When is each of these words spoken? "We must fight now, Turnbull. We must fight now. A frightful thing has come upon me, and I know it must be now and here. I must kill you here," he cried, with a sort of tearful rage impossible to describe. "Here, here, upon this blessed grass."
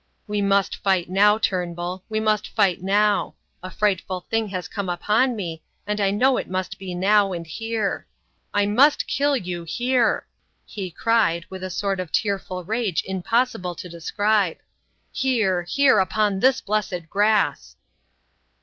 "We 0.25 0.41
must 0.41 0.77
fight 0.77 1.11
now, 1.11 1.37
Turnbull. 1.37 2.03
We 2.09 2.19
must 2.19 2.47
fight 2.49 2.81
now. 2.81 3.35
A 3.61 3.69
frightful 3.69 4.21
thing 4.31 4.47
has 4.47 4.67
come 4.67 4.89
upon 4.89 5.35
me, 5.35 5.61
and 5.85 6.01
I 6.01 6.09
know 6.09 6.37
it 6.37 6.49
must 6.49 6.79
be 6.79 6.95
now 6.95 7.33
and 7.33 7.45
here. 7.45 8.07
I 8.51 8.65
must 8.65 9.05
kill 9.05 9.37
you 9.37 9.63
here," 9.63 10.25
he 10.65 10.89
cried, 10.89 11.45
with 11.51 11.63
a 11.63 11.69
sort 11.69 11.99
of 11.99 12.11
tearful 12.11 12.63
rage 12.63 13.03
impossible 13.05 13.75
to 13.75 13.87
describe. 13.89 14.57
"Here, 15.11 15.61
here, 15.69 15.99
upon 15.99 16.39
this 16.39 16.61
blessed 16.61 17.07
grass." 17.07 17.75